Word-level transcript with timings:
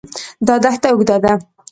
دا 0.47 0.55
دښت 0.63 0.83
اوږده 0.87 1.15
ده. 1.23 1.33